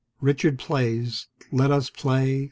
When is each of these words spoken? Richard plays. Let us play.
Richard 0.19 0.57
plays. 0.57 1.27
Let 1.51 1.69
us 1.69 1.91
play. 1.91 2.39